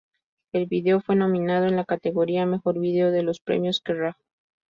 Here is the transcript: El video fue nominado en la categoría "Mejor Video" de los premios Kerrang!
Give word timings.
El 0.51 0.65
video 0.65 0.99
fue 0.99 1.15
nominado 1.15 1.67
en 1.67 1.75
la 1.75 1.85
categoría 1.85 2.47
"Mejor 2.47 2.79
Video" 2.79 3.11
de 3.11 3.21
los 3.21 3.39
premios 3.39 3.81
Kerrang! 3.81 4.15